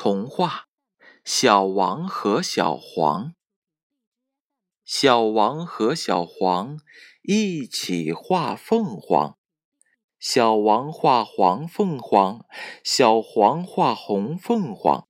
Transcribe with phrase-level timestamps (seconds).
[0.00, 0.68] 童话
[1.24, 3.30] 《小王和小黄》。
[4.84, 6.78] 小王和小黄
[7.22, 9.36] 一起画凤凰，
[10.20, 12.46] 小王画黄凤凰，
[12.84, 15.08] 小黄画红凤凰，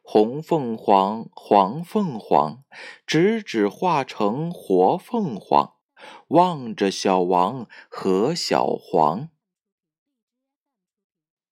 [0.00, 2.62] 红凤凰，黄凤凰，
[3.04, 5.74] 直指画成活凤凰，
[6.28, 9.28] 望着小王和小黄。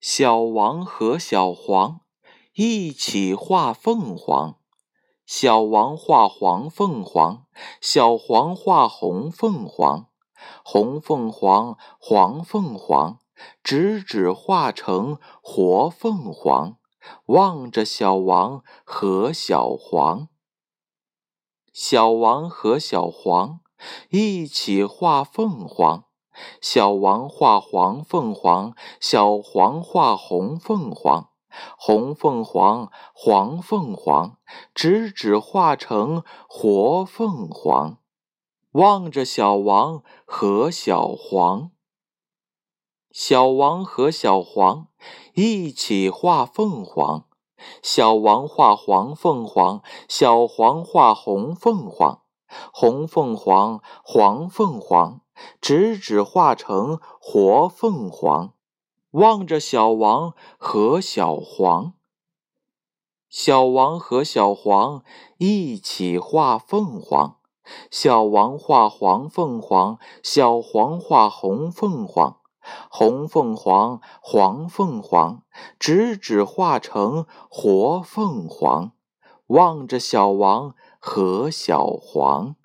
[0.01, 2.03] 小王和小黄
[2.61, 4.57] 一起画凤凰，
[5.25, 7.47] 小王画黄凤凰，
[7.81, 10.09] 小黄画红凤凰，
[10.65, 13.21] 红凤凰，黄凤凰，
[13.63, 16.79] 直指画成活凤凰，
[17.27, 20.27] 望着小王和小黄。
[21.73, 23.61] 小王和小黄
[24.11, 26.07] 一起画凤凰。
[26.61, 31.28] 小王画黄凤凰，小黄画红凤凰，
[31.77, 34.39] 红凤凰，黄凤凰，
[34.75, 37.99] 直指画成活凤凰，
[38.73, 41.71] 望着小王和小黄。
[43.11, 44.89] 小王和小黄
[45.35, 47.25] 一起画凤凰，
[47.83, 52.23] 小王画黄凤凰，小黄画红凤凰，
[52.73, 55.23] 红凤凰，黄凤凰。
[55.61, 58.55] 直指画成活凤凰，
[59.13, 61.95] 望着小王和小黄。
[63.31, 65.03] 小王和小黄
[65.39, 67.39] 一起画凤凰，
[67.91, 72.41] 小王画黄凤凰，小黄画红凤凰，
[72.91, 75.43] 红凤凰，黄凤凰，
[75.79, 78.93] 直指画成活凤凰，
[79.49, 82.57] 望着小王和小黄。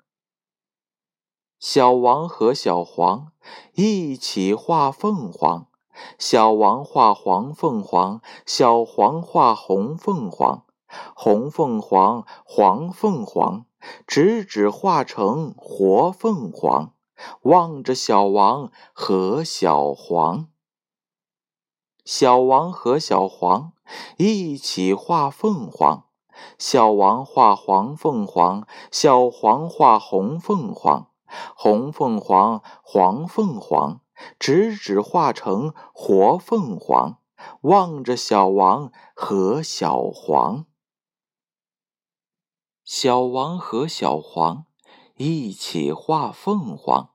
[1.58, 3.32] 小王和小黄
[3.74, 5.68] 一起画凤凰，
[6.18, 10.64] 小王画黄凤凰，小黄画红凤凰，
[11.14, 13.66] 红凤凰，黄凤凰，
[14.06, 16.94] 直指画成活凤凰，
[17.42, 20.48] 望着小王和小黄。
[22.04, 23.72] 小王和小黄
[24.18, 26.04] 一起画凤凰，
[26.58, 31.08] 小王画黄凤凰，小黄画红凤凰。
[31.56, 34.00] 红凤凰，黄凤凰，
[34.38, 37.18] 直指画成活凤凰，
[37.62, 40.66] 望着小王和小黄。
[42.84, 44.66] 小王和小黄
[45.16, 47.10] 一起画凤凰，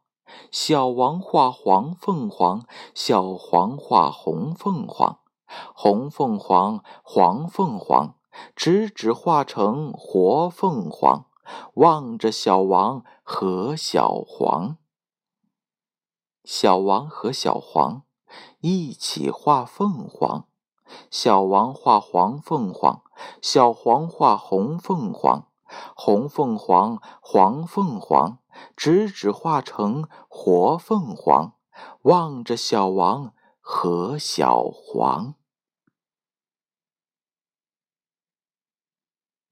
[0.51, 5.19] 小王画黄凤凰，小黄画红凤凰，
[5.73, 8.15] 红凤凰，黄凤凰，
[8.55, 11.25] 直指画成活凤凰。
[11.73, 14.77] 望着小王和小黄，
[16.51, 18.01] 小王和小黄
[18.59, 20.47] 一起画凤凰，
[21.11, 23.03] 小王画黄凤凰，
[23.39, 25.45] 小黄画红凤凰，
[25.95, 28.39] 红凤凰，黄凤凰，
[28.75, 31.53] 直指画成活凤凰，
[32.01, 35.35] 望着小王和小黄。